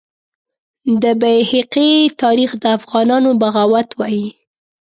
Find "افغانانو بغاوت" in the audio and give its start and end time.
2.77-3.89